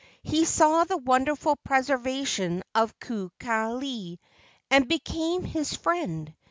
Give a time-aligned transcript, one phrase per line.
[0.23, 4.17] He saw the wonderful preservation of Kukali
[4.71, 6.33] and became his friend.